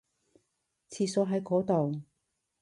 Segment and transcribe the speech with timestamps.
[0.89, 2.01] 廁所喺嗰度